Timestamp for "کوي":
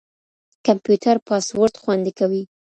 2.19-2.43